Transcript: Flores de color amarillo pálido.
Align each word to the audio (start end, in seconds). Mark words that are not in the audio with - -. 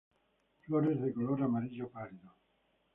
Flores 0.61 0.99
de 0.99 1.13
color 1.13 1.43
amarillo 1.43 1.87
pálido. 1.91 2.33